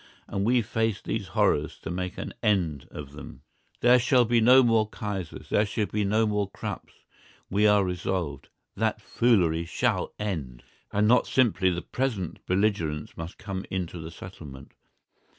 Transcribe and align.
And 0.27 0.45
we 0.47 0.63
face 0.63 0.99
these 0.99 1.27
horrors 1.37 1.77
to 1.81 1.91
make 1.91 2.17
an 2.17 2.33
end 2.41 2.87
of 2.89 3.11
them. 3.11 3.43
There 3.81 3.99
shall 3.99 4.25
be 4.25 4.41
no 4.41 4.63
more 4.63 4.89
Kaisers, 4.89 5.49
there 5.49 5.63
shall 5.63 5.85
be 5.85 6.03
no 6.03 6.25
more 6.25 6.49
Krupps, 6.49 7.05
we 7.51 7.67
are 7.67 7.85
resolved. 7.85 8.49
That 8.75 8.99
foolery 8.99 9.63
shall 9.65 10.11
end! 10.17 10.63
And 10.91 11.07
not 11.07 11.27
simply 11.27 11.69
the 11.69 11.83
present 11.83 12.43
belligerents 12.47 13.15
must 13.15 13.37
come 13.37 13.63
into 13.69 13.99
the 13.99 14.09
settlement. 14.09 14.71